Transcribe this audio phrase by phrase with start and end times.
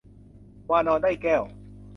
[0.69, 1.43] วานรได้แก้ว